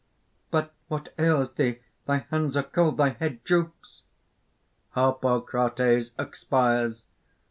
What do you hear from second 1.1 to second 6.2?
ails thee... thy hands are cold, thy head droops!" (_Harpocrates